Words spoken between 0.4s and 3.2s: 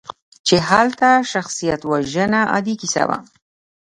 چې هلته شخصیتوژنه عادي کیسه وه.